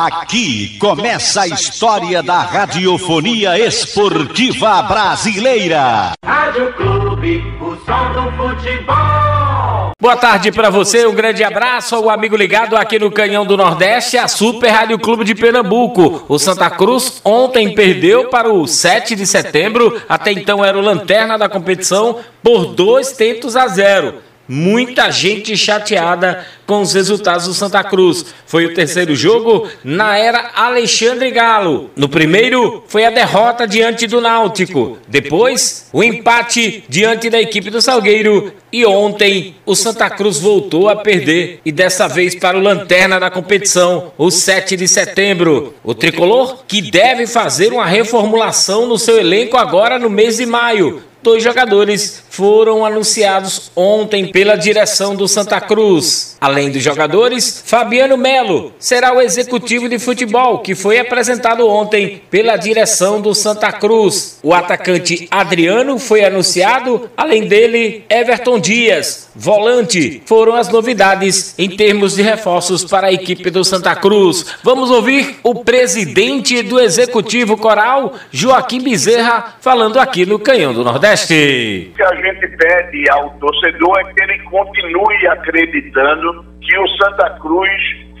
Aqui 0.00 0.78
começa 0.78 1.40
a 1.40 1.48
história 1.48 2.22
da 2.22 2.38
radiofonia 2.38 3.58
esportiva 3.58 4.80
brasileira. 4.82 6.12
Rádio 6.24 6.72
Clube, 6.74 7.42
o 7.60 7.74
som 7.84 8.12
do 8.12 8.30
futebol. 8.36 9.90
Boa 10.00 10.16
tarde 10.16 10.52
para 10.52 10.70
você, 10.70 11.04
um 11.04 11.14
grande 11.16 11.42
abraço 11.42 11.96
ao 11.96 12.08
amigo 12.08 12.36
ligado 12.36 12.76
aqui 12.76 12.96
no 12.96 13.10
Canhão 13.10 13.44
do 13.44 13.56
Nordeste, 13.56 14.16
a 14.16 14.28
Super 14.28 14.70
Rádio 14.70 15.00
Clube 15.00 15.24
de 15.24 15.34
Pernambuco. 15.34 16.24
O 16.28 16.38
Santa 16.38 16.70
Cruz 16.70 17.20
ontem 17.24 17.74
perdeu 17.74 18.28
para 18.28 18.52
o 18.52 18.68
7 18.68 19.16
de 19.16 19.26
setembro, 19.26 20.00
até 20.08 20.30
então 20.30 20.64
era 20.64 20.78
o 20.78 20.80
lanterna 20.80 21.36
da 21.36 21.48
competição, 21.48 22.20
por 22.40 22.66
dois 22.66 23.10
tentos 23.10 23.56
a 23.56 23.66
zero. 23.66 24.27
Muita 24.48 25.10
gente 25.10 25.54
chateada 25.58 26.46
com 26.66 26.80
os 26.80 26.94
resultados 26.94 27.46
do 27.46 27.52
Santa 27.52 27.84
Cruz. 27.84 28.24
Foi 28.46 28.64
o 28.64 28.72
terceiro 28.72 29.14
jogo 29.14 29.68
na 29.84 30.16
era 30.16 30.52
Alexandre 30.54 31.30
Galo. 31.30 31.90
No 31.94 32.08
primeiro, 32.08 32.82
foi 32.88 33.04
a 33.04 33.10
derrota 33.10 33.66
diante 33.66 34.06
do 34.06 34.22
Náutico. 34.22 34.96
Depois, 35.06 35.90
o 35.92 36.02
empate 36.02 36.82
diante 36.88 37.28
da 37.28 37.38
equipe 37.38 37.68
do 37.68 37.82
Salgueiro. 37.82 38.50
E 38.72 38.86
ontem, 38.86 39.56
o 39.66 39.74
Santa 39.74 40.08
Cruz 40.08 40.38
voltou 40.38 40.88
a 40.88 40.96
perder. 40.96 41.60
E 41.62 41.70
dessa 41.70 42.08
vez 42.08 42.34
para 42.34 42.56
o 42.56 42.62
lanterna 42.62 43.20
da 43.20 43.30
competição, 43.30 44.12
o 44.16 44.30
7 44.30 44.76
de 44.76 44.88
setembro. 44.88 45.74
O 45.84 45.92
tricolor, 45.92 46.64
que 46.66 46.80
deve 46.80 47.26
fazer 47.26 47.70
uma 47.70 47.84
reformulação 47.84 48.86
no 48.86 48.98
seu 48.98 49.18
elenco 49.18 49.58
agora 49.58 49.98
no 49.98 50.08
mês 50.08 50.38
de 50.38 50.46
maio 50.46 51.02
dois 51.22 51.42
jogadores 51.42 52.22
foram 52.30 52.84
anunciados 52.84 53.70
ontem 53.74 54.30
pela 54.30 54.56
direção 54.56 55.16
do 55.16 55.26
Santa 55.26 55.60
Cruz. 55.60 56.36
Além 56.40 56.70
dos 56.70 56.82
jogadores, 56.82 57.64
Fabiano 57.66 58.16
Melo 58.16 58.72
será 58.78 59.12
o 59.12 59.20
executivo 59.20 59.88
de 59.88 59.98
futebol 59.98 60.60
que 60.60 60.74
foi 60.74 61.00
apresentado 61.00 61.68
ontem 61.68 62.22
pela 62.30 62.56
direção 62.56 63.20
do 63.20 63.34
Santa 63.34 63.72
Cruz. 63.72 64.38
O 64.40 64.54
atacante 64.54 65.26
Adriano 65.32 65.98
foi 65.98 66.24
anunciado, 66.24 67.10
além 67.16 67.48
dele, 67.48 68.04
Everton 68.08 68.60
Dias, 68.60 69.28
volante. 69.34 70.22
Foram 70.26 70.54
as 70.54 70.68
novidades 70.68 71.54
em 71.58 71.68
termos 71.68 72.14
de 72.14 72.22
reforços 72.22 72.84
para 72.84 73.08
a 73.08 73.12
equipe 73.12 73.50
do 73.50 73.64
Santa 73.64 73.96
Cruz. 73.96 74.46
Vamos 74.62 74.90
ouvir 74.92 75.40
o 75.42 75.56
presidente 75.56 76.62
do 76.62 76.78
executivo 76.78 77.56
coral, 77.56 78.14
Joaquim 78.30 78.80
Bezerra, 78.80 79.56
falando 79.60 79.98
aqui 79.98 80.24
no 80.24 80.38
Canhão 80.38 80.72
do 80.72 80.84
Nordeste. 80.84 81.07
Nordeste. 81.08 81.90
O 81.90 81.96
que 81.96 82.02
a 82.02 82.14
gente 82.16 82.48
pede 82.48 83.10
ao 83.10 83.30
torcedor 83.38 83.98
é 84.00 84.04
que 84.12 84.22
ele 84.22 84.38
continue 84.40 85.26
acreditando 85.28 86.44
que 86.60 86.78
o 86.78 86.88
Santa 86.88 87.30
Cruz 87.40 87.70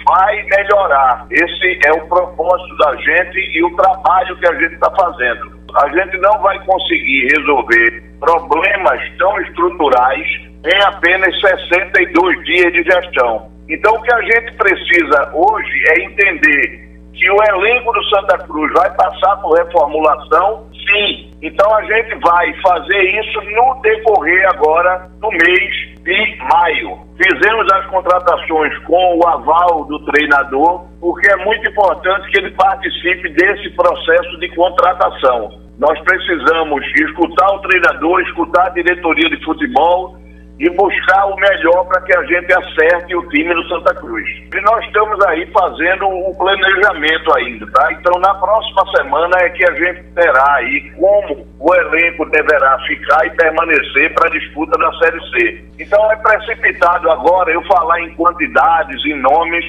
vai 0.06 0.42
melhorar. 0.44 1.26
Esse 1.30 1.78
é 1.86 1.92
o 1.92 2.08
propósito 2.08 2.76
da 2.78 2.96
gente 2.96 3.38
e 3.38 3.62
o 3.62 3.76
trabalho 3.76 4.36
que 4.38 4.48
a 4.48 4.54
gente 4.54 4.74
está 4.74 4.90
fazendo. 4.90 5.58
A 5.82 5.88
gente 5.88 6.16
não 6.18 6.40
vai 6.40 6.58
conseguir 6.64 7.28
resolver 7.36 8.02
problemas 8.20 9.00
tão 9.18 9.38
estruturais 9.42 10.26
em 10.64 10.84
apenas 10.86 11.38
62 11.40 12.44
dias 12.44 12.72
de 12.72 12.82
gestão. 12.84 13.50
Então, 13.68 13.94
o 13.94 14.02
que 14.02 14.14
a 14.14 14.22
gente 14.22 14.52
precisa 14.56 15.30
hoje 15.34 15.84
é 15.90 16.04
entender 16.04 16.88
que 17.12 17.30
o 17.30 17.36
elenco 17.50 17.92
do 17.92 18.04
Santa 18.04 18.38
Cruz 18.46 18.72
vai 18.72 18.90
passar 18.94 19.36
por 19.36 19.58
reformulação 19.58 20.68
Sim. 20.88 21.27
Então 21.40 21.72
a 21.76 21.82
gente 21.82 22.14
vai 22.16 22.52
fazer 22.60 23.20
isso 23.20 23.40
no 23.42 23.80
decorrer 23.80 24.48
agora 24.52 25.08
do 25.20 25.30
mês 25.30 25.88
de 26.02 26.36
maio. 26.52 26.98
Fizemos 27.16 27.66
as 27.74 27.86
contratações 27.86 28.76
com 28.84 29.18
o 29.18 29.28
aval 29.28 29.84
do 29.84 30.04
treinador, 30.06 30.86
porque 31.00 31.30
é 31.30 31.36
muito 31.44 31.68
importante 31.68 32.28
que 32.30 32.40
ele 32.40 32.50
participe 32.52 33.28
desse 33.30 33.70
processo 33.70 34.38
de 34.40 34.48
contratação. 34.54 35.50
Nós 35.78 36.00
precisamos 36.00 36.84
escutar 37.00 37.54
o 37.54 37.60
treinador, 37.60 38.20
escutar 38.22 38.66
a 38.66 38.70
diretoria 38.70 39.30
de 39.30 39.44
futebol 39.44 40.16
e 40.58 40.68
buscar 40.70 41.26
o 41.26 41.36
melhor 41.36 41.84
para 41.86 42.00
que 42.02 42.16
a 42.16 42.22
gente 42.24 42.52
acerte 42.52 43.14
o 43.14 43.28
time 43.28 43.54
do 43.54 43.68
Santa 43.68 43.94
Cruz. 43.94 44.28
E 44.52 44.60
nós 44.62 44.84
estamos 44.86 45.24
aí 45.26 45.46
fazendo 45.52 46.08
o 46.08 46.36
planejamento 46.36 47.36
ainda, 47.36 47.70
tá? 47.70 47.92
Então 47.92 48.20
na 48.20 48.34
próxima 48.34 48.84
semana 48.96 49.36
é 49.40 49.50
que 49.50 49.68
a 49.70 49.74
gente 49.74 50.02
terá 50.14 50.54
aí 50.56 50.90
como 50.98 51.46
o 51.60 51.74
elenco 51.74 52.28
deverá 52.30 52.78
ficar 52.86 53.26
e 53.26 53.30
permanecer 53.30 54.12
para 54.14 54.28
a 54.28 54.32
disputa 54.32 54.76
da 54.78 54.92
Série 54.98 55.20
C. 55.30 55.64
Então 55.78 56.12
é 56.12 56.16
precipitado 56.16 57.10
agora 57.10 57.52
eu 57.52 57.62
falar 57.62 58.00
em 58.00 58.14
quantidades, 58.14 59.04
em 59.06 59.20
nomes, 59.20 59.64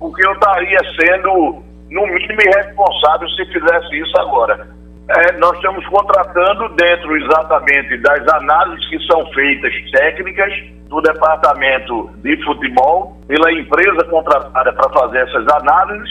porque 0.00 0.26
eu 0.26 0.32
estaria 0.32 0.80
sendo 1.00 1.62
no 1.90 2.06
mínimo 2.08 2.40
irresponsável 2.42 3.28
se 3.30 3.46
fizesse 3.46 4.00
isso 4.00 4.20
agora. 4.20 4.66
É, 5.06 5.36
nós 5.36 5.54
estamos 5.56 5.86
contratando 5.86 6.68
dentro 6.76 7.14
exatamente 7.16 7.98
das 7.98 8.26
análises 8.34 8.88
que 8.88 8.98
são 9.06 9.26
feitas 9.32 9.72
técnicas 9.90 10.50
do 10.88 11.00
departamento 11.02 12.10
de 12.22 12.42
futebol, 12.42 13.14
pela 13.28 13.52
empresa 13.52 14.02
contratada 14.08 14.72
para 14.72 14.88
fazer 14.90 15.18
essas 15.18 15.46
análises 15.60 16.08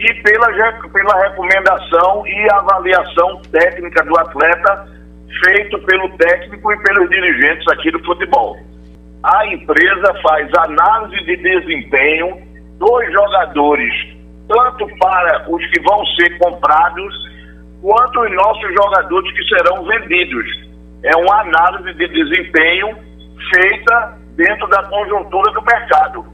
e 0.00 0.14
pela, 0.22 0.48
pela 0.92 1.28
recomendação 1.28 2.26
e 2.26 2.52
avaliação 2.52 3.40
técnica 3.52 4.04
do 4.04 4.18
atleta 4.18 4.88
feito 5.44 5.78
pelo 5.80 6.08
técnico 6.16 6.72
e 6.72 6.82
pelos 6.82 7.08
dirigentes 7.08 7.66
aqui 7.72 7.92
do 7.92 8.04
futebol. 8.04 8.56
A 9.22 9.46
empresa 9.46 10.14
faz 10.22 10.50
análise 10.58 11.24
de 11.24 11.36
desempenho 11.36 12.42
dos 12.78 13.12
jogadores, 13.12 13.92
tanto 14.48 14.88
para 14.98 15.46
os 15.48 15.64
que 15.70 15.80
vão 15.80 16.04
ser 16.06 16.38
comprados 16.38 17.14
quanto 17.80 18.20
os 18.20 18.32
nossos 18.34 18.74
jogadores 18.74 19.32
que 19.32 19.44
serão 19.44 19.84
vendidos. 19.84 20.46
É 21.02 21.16
uma 21.16 21.40
análise 21.40 21.92
de 21.94 22.08
desempenho 22.08 22.96
feita 23.54 24.18
dentro 24.36 24.66
da 24.68 24.82
conjuntura 24.84 25.52
do 25.52 25.62
mercado. 25.62 26.24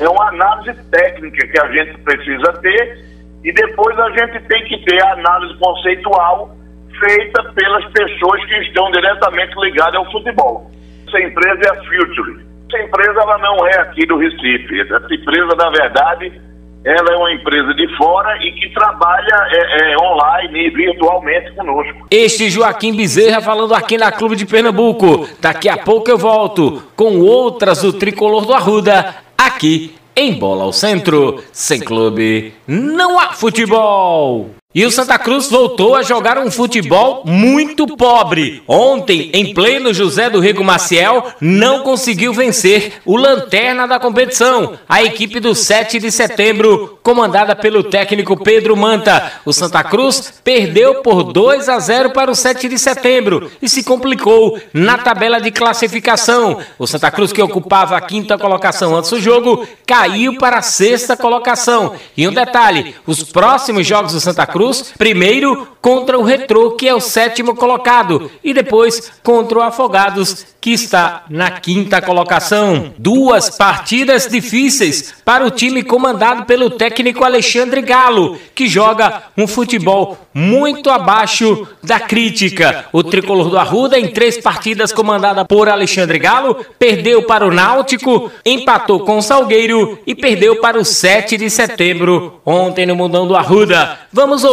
É 0.00 0.08
uma 0.08 0.28
análise 0.28 0.72
técnica 0.90 1.46
que 1.46 1.60
a 1.60 1.68
gente 1.72 1.98
precisa 1.98 2.52
ter 2.60 2.98
e 3.44 3.52
depois 3.52 3.98
a 3.98 4.10
gente 4.10 4.40
tem 4.46 4.64
que 4.64 4.84
ter 4.84 5.04
a 5.04 5.12
análise 5.12 5.58
conceitual 5.58 6.56
feita 6.98 7.42
pelas 7.52 7.84
pessoas 7.86 8.44
que 8.46 8.54
estão 8.58 8.90
diretamente 8.90 9.54
ligadas 9.60 9.96
ao 9.96 10.10
futebol. 10.10 10.70
Essa 11.06 11.20
empresa 11.20 11.60
é 11.64 11.70
a 11.70 11.84
Future. 11.84 12.46
Essa 12.68 12.82
empresa 12.82 13.20
ela 13.20 13.38
não 13.38 13.66
é 13.66 13.80
aqui 13.80 14.06
do 14.06 14.16
Recife. 14.16 14.80
Essa 14.80 14.96
empresa, 14.96 15.54
na 15.56 15.70
verdade, 15.70 16.40
ela 16.84 17.12
é 17.12 17.16
uma 17.16 17.32
empresa 17.32 17.72
de 17.74 17.96
fora 17.96 18.36
e 18.44 18.52
que 18.52 18.72
trabalha 18.74 19.48
é, 19.50 19.92
é, 19.92 19.96
online 19.98 20.66
e 20.66 20.70
virtualmente 20.70 21.52
conosco. 21.52 22.06
Este 22.10 22.50
Joaquim 22.50 22.94
Bezerra 22.94 23.40
falando 23.40 23.74
aqui 23.74 23.96
na 23.96 24.10
Clube 24.10 24.36
de 24.36 24.46
Pernambuco. 24.46 25.28
Daqui 25.40 25.68
a 25.68 25.76
pouco 25.76 26.10
eu 26.10 26.18
volto 26.18 26.82
com 26.96 27.20
outras 27.20 27.82
do 27.82 27.92
Tricolor 27.92 28.44
do 28.44 28.52
Arruda, 28.52 29.14
aqui 29.38 29.94
em 30.16 30.34
Bola 30.34 30.64
ao 30.64 30.72
Centro. 30.72 31.42
Sem 31.52 31.80
clube, 31.80 32.52
não 32.66 33.18
há 33.18 33.32
futebol. 33.32 34.50
E 34.74 34.86
o 34.86 34.90
Santa 34.90 35.18
Cruz 35.18 35.50
voltou 35.50 35.94
a 35.94 36.02
jogar 36.02 36.38
um 36.38 36.50
futebol 36.50 37.24
muito 37.26 37.86
pobre. 37.94 38.62
Ontem, 38.66 39.30
em 39.34 39.52
pleno 39.52 39.92
José 39.92 40.30
do 40.30 40.40
Rego 40.40 40.64
Maciel, 40.64 41.26
não 41.38 41.82
conseguiu 41.82 42.32
vencer 42.32 42.94
o 43.04 43.14
lanterna 43.14 43.86
da 43.86 44.00
competição, 44.00 44.78
a 44.88 45.02
equipe 45.02 45.40
do 45.40 45.54
7 45.54 45.98
de 45.98 46.10
setembro, 46.10 46.98
comandada 47.02 47.54
pelo 47.54 47.84
técnico 47.84 48.42
Pedro 48.42 48.74
Manta. 48.74 49.32
O 49.44 49.52
Santa 49.52 49.84
Cruz 49.84 50.40
perdeu 50.42 51.02
por 51.02 51.22
2 51.24 51.68
a 51.68 51.78
0 51.78 52.10
para 52.12 52.30
o 52.30 52.34
7 52.34 52.66
de 52.66 52.78
setembro 52.78 53.50
e 53.60 53.68
se 53.68 53.84
complicou 53.84 54.58
na 54.72 54.96
tabela 54.96 55.38
de 55.38 55.50
classificação. 55.50 56.60
O 56.78 56.86
Santa 56.86 57.10
Cruz, 57.10 57.30
que 57.30 57.42
ocupava 57.42 57.94
a 57.94 58.00
quinta 58.00 58.38
colocação 58.38 58.96
antes 58.96 59.10
do 59.10 59.20
jogo, 59.20 59.68
caiu 59.86 60.38
para 60.38 60.58
a 60.58 60.62
sexta 60.62 61.14
colocação. 61.14 61.94
E 62.16 62.26
um 62.26 62.32
detalhe: 62.32 62.94
os 63.06 63.22
próximos 63.22 63.86
jogos 63.86 64.12
do 64.14 64.20
Santa 64.20 64.46
Cruz 64.46 64.61
Cruz, 64.62 64.94
primeiro 64.96 65.66
contra 65.82 66.16
o 66.16 66.22
Retrô, 66.22 66.70
que 66.70 66.86
é 66.86 66.94
o 66.94 67.00
sétimo 67.00 67.56
colocado, 67.56 68.30
e 68.44 68.54
depois 68.54 69.10
contra 69.20 69.58
o 69.58 69.62
Afogados, 69.62 70.46
que 70.60 70.70
está 70.70 71.24
na 71.28 71.50
quinta 71.50 72.00
colocação. 72.00 72.94
Duas 72.96 73.50
partidas 73.50 74.28
difíceis 74.28 75.12
para 75.24 75.44
o 75.44 75.50
time 75.50 75.82
comandado 75.82 76.44
pelo 76.44 76.70
técnico 76.70 77.24
Alexandre 77.24 77.82
Galo, 77.82 78.38
que 78.54 78.68
joga 78.68 79.24
um 79.36 79.48
futebol 79.48 80.16
muito 80.32 80.88
abaixo 80.88 81.66
da 81.82 81.98
crítica. 81.98 82.86
O 82.92 83.02
tricolor 83.02 83.50
do 83.50 83.58
Arruda, 83.58 83.98
em 83.98 84.06
três 84.06 84.38
partidas 84.38 84.92
comandada 84.92 85.44
por 85.44 85.68
Alexandre 85.68 86.20
Galo, 86.20 86.64
perdeu 86.78 87.24
para 87.24 87.44
o 87.44 87.50
Náutico, 87.50 88.30
empatou 88.46 89.00
com 89.00 89.18
o 89.18 89.22
Salgueiro 89.22 89.98
e 90.06 90.14
perdeu 90.14 90.60
para 90.60 90.78
o 90.78 90.84
7 90.84 91.36
de 91.36 91.50
setembro, 91.50 92.40
ontem 92.46 92.86
no 92.86 92.94
Mundão 92.94 93.26
do 93.26 93.34
Arruda. 93.34 93.98
Vamos 94.12 94.44
ouvir 94.44 94.51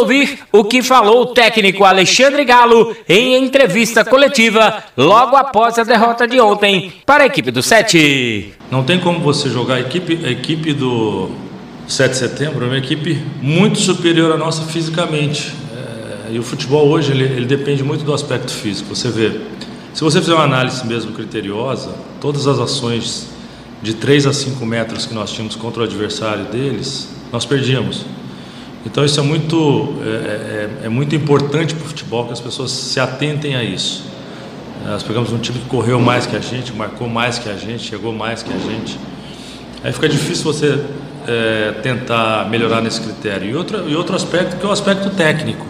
o 0.52 0.64
que 0.64 0.82
falou 0.82 1.22
o 1.22 1.26
técnico 1.26 1.84
Alexandre 1.84 2.44
Galo 2.44 2.96
em 3.08 3.36
entrevista 3.36 4.04
coletiva 4.04 4.82
logo 4.96 5.36
após 5.36 5.78
a 5.78 5.84
derrota 5.84 6.26
de 6.26 6.40
ontem 6.40 6.92
para 7.04 7.24
a 7.24 7.26
equipe 7.26 7.50
do 7.50 7.62
7. 7.62 8.54
Não 8.70 8.82
tem 8.82 8.98
como 8.98 9.20
você 9.20 9.48
jogar 9.48 9.76
a 9.76 9.80
equipe, 9.80 10.20
a 10.24 10.30
equipe 10.30 10.72
do 10.72 11.30
7 11.90 12.12
de 12.12 12.16
setembro 12.18 12.64
é 12.64 12.68
uma 12.68 12.78
equipe 12.78 13.20
muito 13.42 13.78
superior 13.78 14.32
à 14.32 14.36
nossa 14.36 14.62
fisicamente. 14.62 15.52
É, 15.74 16.32
e 16.32 16.38
o 16.38 16.42
futebol 16.42 16.88
hoje 16.88 17.10
ele, 17.10 17.24
ele 17.24 17.46
depende 17.46 17.82
muito 17.82 18.04
do 18.04 18.14
aspecto 18.14 18.52
físico. 18.52 18.94
Você 18.94 19.08
vê, 19.08 19.40
se 19.92 20.02
você 20.02 20.20
fizer 20.20 20.34
uma 20.34 20.44
análise 20.44 20.86
mesmo 20.86 21.12
criteriosa, 21.12 21.92
todas 22.20 22.46
as 22.46 22.58
ações 22.58 23.26
de 23.82 23.94
3 23.94 24.26
a 24.26 24.32
5 24.32 24.64
metros 24.64 25.06
que 25.06 25.14
nós 25.14 25.32
tínhamos 25.32 25.56
contra 25.56 25.82
o 25.82 25.84
adversário 25.84 26.44
deles, 26.44 27.08
nós 27.32 27.44
perdíamos. 27.44 28.04
Então 28.84 29.04
isso 29.04 29.20
é 29.20 29.22
muito, 29.22 29.94
é, 30.02 30.08
é, 30.08 30.86
é 30.86 30.88
muito 30.88 31.14
importante 31.14 31.74
para 31.74 31.84
o 31.84 31.88
futebol 31.88 32.26
que 32.26 32.32
as 32.32 32.40
pessoas 32.40 32.70
se 32.70 32.98
atentem 32.98 33.54
a 33.54 33.62
isso. 33.62 34.04
Nós 34.84 35.02
pegamos 35.02 35.30
um 35.32 35.38
time 35.38 35.58
que 35.58 35.66
correu 35.66 36.00
mais 36.00 36.26
que 36.26 36.34
a 36.34 36.40
gente, 36.40 36.72
marcou 36.72 37.06
mais 37.06 37.38
que 37.38 37.48
a 37.48 37.54
gente, 37.54 37.82
chegou 37.84 38.12
mais 38.12 38.42
que 38.42 38.50
a 38.50 38.58
gente. 38.58 38.98
Aí 39.84 39.92
fica 39.92 40.08
difícil 40.08 40.44
você 40.44 40.82
é, 41.26 41.72
tentar 41.82 42.48
melhorar 42.48 42.80
nesse 42.80 43.00
critério. 43.00 43.50
E 43.50 43.54
outro, 43.54 43.88
e 43.88 43.94
outro 43.94 44.16
aspecto 44.16 44.56
que 44.56 44.64
é 44.64 44.68
o 44.68 44.72
aspecto 44.72 45.10
técnico, 45.10 45.66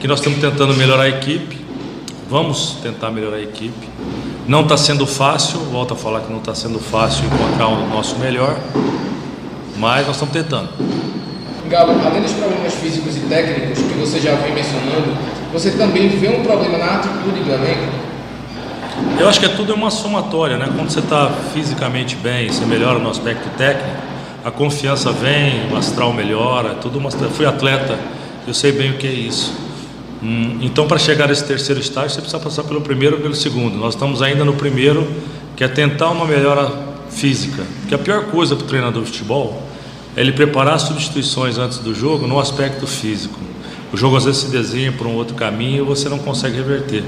que 0.00 0.08
nós 0.08 0.20
estamos 0.20 0.40
tentando 0.40 0.74
melhorar 0.74 1.04
a 1.04 1.08
equipe, 1.08 1.58
vamos 2.28 2.78
tentar 2.82 3.10
melhorar 3.10 3.36
a 3.36 3.42
equipe. 3.42 3.88
Não 4.46 4.62
está 4.62 4.78
sendo 4.78 5.06
fácil, 5.06 5.60
volto 5.60 5.92
a 5.92 5.96
falar 5.96 6.20
que 6.22 6.30
não 6.30 6.38
está 6.38 6.54
sendo 6.54 6.78
fácil 6.78 7.26
encontrar 7.26 7.68
o 7.68 7.88
nosso 7.88 8.18
melhor, 8.18 8.58
mas 9.76 10.06
nós 10.06 10.16
estamos 10.16 10.32
tentando. 10.32 10.70
Galo, 11.68 11.94
além 12.04 12.22
dos 12.22 12.32
problemas 12.32 12.74
físicos 12.74 13.16
e 13.16 13.20
técnicos 13.20 13.78
que 13.78 13.94
você 13.94 14.18
já 14.18 14.34
vem 14.36 14.54
mencionando, 14.54 15.16
você 15.52 15.70
também 15.72 16.08
vê 16.08 16.28
um 16.28 16.42
problema 16.42 16.78
na 16.78 16.96
atitude 16.96 17.40
do 17.40 17.52
elenco? 17.52 18.08
Eu 19.20 19.28
acho 19.28 19.38
que 19.38 19.46
é 19.46 19.50
tudo 19.50 19.74
uma 19.74 19.90
somatória, 19.90 20.56
né? 20.56 20.68
Quando 20.74 20.90
você 20.90 21.00
está 21.00 21.30
fisicamente 21.52 22.16
bem, 22.16 22.48
você 22.48 22.64
melhora 22.64 22.98
no 22.98 23.10
aspecto 23.10 23.48
técnico, 23.56 23.96
a 24.44 24.50
confiança 24.50 25.12
vem, 25.12 25.70
o 25.72 25.76
astral 25.76 26.12
melhora, 26.12 26.70
é 26.70 26.74
tudo 26.74 26.98
uma... 26.98 27.10
Eu 27.10 27.30
fui 27.30 27.44
atleta, 27.44 27.98
eu 28.46 28.54
sei 28.54 28.72
bem 28.72 28.92
o 28.92 28.94
que 28.96 29.06
é 29.06 29.12
isso. 29.12 29.52
Hum, 30.22 30.58
então, 30.62 30.86
para 30.86 30.98
chegar 30.98 31.28
a 31.28 31.32
esse 31.32 31.44
terceiro 31.44 31.80
estágio, 31.80 32.10
você 32.10 32.20
precisa 32.20 32.42
passar 32.42 32.64
pelo 32.64 32.80
primeiro 32.80 33.18
e 33.18 33.20
pelo 33.20 33.34
segundo. 33.34 33.76
Nós 33.76 33.94
estamos 33.94 34.22
ainda 34.22 34.44
no 34.44 34.54
primeiro, 34.54 35.06
que 35.54 35.62
é 35.62 35.68
tentar 35.68 36.10
uma 36.10 36.24
melhora 36.24 36.72
física. 37.10 37.62
Porque 37.80 37.94
a 37.94 37.98
pior 37.98 38.24
coisa 38.26 38.56
para 38.56 38.64
o 38.64 38.68
treinador 38.68 39.02
de 39.02 39.10
futebol 39.10 39.62
é 39.62 39.67
ele 40.20 40.32
preparar 40.32 40.78
substituições 40.80 41.58
antes 41.58 41.78
do 41.78 41.94
jogo 41.94 42.26
no 42.26 42.40
aspecto 42.40 42.86
físico. 42.86 43.38
O 43.92 43.96
jogo 43.96 44.16
às 44.16 44.24
vezes 44.24 44.42
se 44.42 44.50
desenha 44.50 44.92
por 44.92 45.06
um 45.06 45.14
outro 45.14 45.34
caminho 45.34 45.82
e 45.82 45.86
você 45.86 46.08
não 46.08 46.18
consegue 46.18 46.56
reverter. 46.56 47.04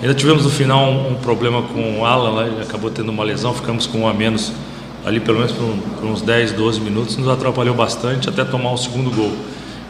Ainda 0.00 0.14
tivemos 0.14 0.44
no 0.44 0.50
final 0.50 0.84
um, 0.90 1.12
um 1.12 1.14
problema 1.16 1.62
com 1.62 2.00
o 2.00 2.04
Alan, 2.04 2.30
lá, 2.30 2.46
ele 2.46 2.62
acabou 2.62 2.90
tendo 2.90 3.10
uma 3.10 3.22
lesão, 3.22 3.52
ficamos 3.52 3.86
com 3.86 4.00
um 4.00 4.08
a 4.08 4.14
menos 4.14 4.52
ali 5.04 5.20
pelo 5.20 5.38
menos 5.38 5.52
por, 5.52 5.64
um, 5.64 5.78
por 5.78 6.04
uns 6.06 6.22
10, 6.22 6.52
12 6.52 6.80
minutos, 6.80 7.16
nos 7.16 7.28
atrapalhou 7.28 7.74
bastante 7.74 8.28
até 8.28 8.44
tomar 8.44 8.72
o 8.72 8.76
segundo 8.76 9.10
gol. 9.10 9.32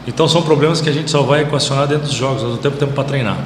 Então 0.07 0.27
são 0.27 0.41
problemas 0.41 0.81
que 0.81 0.89
a 0.89 0.93
gente 0.93 1.09
só 1.09 1.21
vai 1.21 1.41
equacionar 1.41 1.87
dentro 1.87 2.07
dos 2.07 2.15
jogos, 2.15 2.41
nós 2.41 2.51
não 2.51 2.57
temos 2.57 2.79
tempo 2.79 2.93
para 2.93 3.03
treinar. 3.03 3.37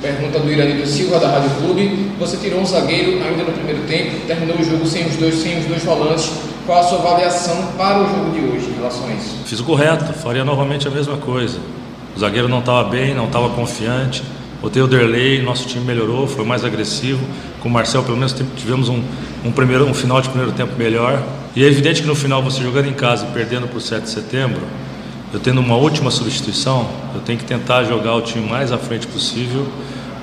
Pergunta 0.00 0.38
do 0.38 0.50
Iranildo 0.50 0.86
Silva, 0.86 1.18
da 1.18 1.28
Rádio 1.28 1.50
Clube. 1.56 2.12
Você 2.20 2.36
tirou 2.36 2.60
um 2.60 2.64
zagueiro 2.64 3.20
ainda 3.22 3.42
no 3.42 3.52
primeiro 3.52 3.82
tempo, 3.82 4.26
terminou 4.26 4.56
o 4.56 4.64
jogo 4.64 4.86
sem 4.86 5.06
os 5.06 5.16
dois, 5.16 5.34
sem 5.34 5.58
os 5.58 5.66
dois 5.66 5.82
volantes. 5.82 6.30
Qual 6.64 6.78
a 6.78 6.82
sua 6.84 6.98
avaliação 6.98 7.72
para 7.76 7.98
o 7.98 8.06
jogo 8.08 8.30
de 8.30 8.40
hoje 8.46 8.70
em 8.70 8.74
relação 8.74 9.08
a 9.08 9.12
isso? 9.12 9.38
Fiz 9.44 9.58
o 9.58 9.64
correto, 9.64 10.12
faria 10.12 10.44
novamente 10.44 10.86
a 10.86 10.90
mesma 10.90 11.16
coisa. 11.16 11.58
O 12.14 12.20
zagueiro 12.20 12.48
não 12.48 12.60
estava 12.60 12.88
bem, 12.88 13.12
não 13.12 13.26
estava 13.26 13.48
confiante. 13.50 14.22
Botei 14.62 14.82
o 14.82 14.86
Derlei, 14.86 15.42
nosso 15.42 15.66
time 15.66 15.84
melhorou, 15.84 16.28
foi 16.28 16.44
mais 16.44 16.64
agressivo. 16.64 17.24
Com 17.60 17.68
o 17.68 17.72
Marcel, 17.72 18.04
pelo 18.04 18.16
menos 18.16 18.34
tivemos 18.56 18.88
um, 18.88 19.02
um, 19.44 19.50
primeiro, 19.50 19.84
um 19.84 19.94
final 19.94 20.20
de 20.20 20.28
primeiro 20.28 20.52
tempo 20.52 20.74
melhor. 20.78 21.20
E 21.56 21.64
é 21.64 21.66
evidente 21.66 22.02
que 22.02 22.08
no 22.08 22.14
final, 22.14 22.40
você 22.40 22.62
jogando 22.62 22.86
em 22.86 22.92
casa 22.92 23.26
e 23.28 23.32
perdendo 23.32 23.66
para 23.66 23.78
o 23.78 23.80
7 23.80 24.04
de 24.04 24.10
setembro, 24.10 24.60
eu 25.32 25.40
tendo 25.40 25.60
uma 25.60 25.76
última 25.76 26.10
substituição, 26.10 26.88
eu 27.14 27.20
tenho 27.20 27.38
que 27.38 27.44
tentar 27.44 27.84
jogar 27.84 28.14
o 28.14 28.22
time 28.22 28.48
mais 28.48 28.72
à 28.72 28.78
frente 28.78 29.06
possível. 29.06 29.66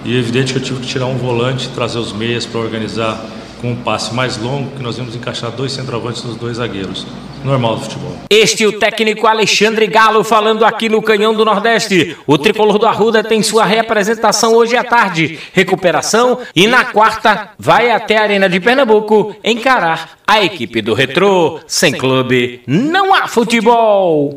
E 0.03 0.15
é 0.15 0.19
evidente 0.19 0.53
que 0.53 0.59
eu 0.59 0.63
tive 0.63 0.79
que 0.81 0.87
tirar 0.87 1.07
um 1.07 1.17
volante, 1.17 1.67
trazer 1.69 1.97
os 1.97 2.13
meias 2.13 2.45
para 2.45 2.59
organizar 2.59 3.19
com 3.61 3.71
um 3.71 3.75
passe 3.75 4.13
mais 4.13 4.37
longo, 4.37 4.69
que 4.75 4.83
nós 4.83 4.97
vamos 4.97 5.15
encaixar 5.15 5.51
dois 5.51 5.71
centroavantes 5.71 6.23
nos 6.23 6.35
dois 6.35 6.57
zagueiros. 6.57 7.05
Normal 7.43 7.75
do 7.75 7.81
futebol. 7.81 8.17
Este 8.29 8.63
é 8.63 8.67
o 8.67 8.79
técnico 8.79 9.27
Alexandre 9.27 9.85
Galo 9.85 10.23
falando 10.23 10.65
aqui 10.65 10.89
no 10.89 11.01
Canhão 11.01 11.33
do 11.33 11.45
Nordeste. 11.45 12.17
O 12.25 12.37
tricolor 12.39 12.79
do 12.79 12.87
Arruda 12.87 13.23
tem 13.23 13.43
sua 13.43 13.65
representação 13.65 14.55
hoje 14.55 14.75
à 14.75 14.83
tarde, 14.83 15.39
recuperação 15.53 16.39
e 16.55 16.65
na 16.65 16.85
quarta 16.85 17.49
vai 17.57 17.91
até 17.91 18.17
a 18.17 18.23
Arena 18.23 18.49
de 18.49 18.59
Pernambuco 18.59 19.35
encarar 19.43 20.17
a 20.25 20.43
equipe 20.43 20.81
do 20.81 20.95
Retrô. 20.95 21.59
Sem 21.67 21.93
clube, 21.93 22.61
não 22.65 23.13
há 23.13 23.27
futebol. 23.27 24.33